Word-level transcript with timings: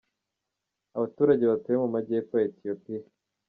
Abaturage 0.97 1.43
batuye 1.51 1.77
mu 1.83 1.87
majyepfo 1.95 2.33
ya 2.37 2.45
Etiyopia. 2.49 3.03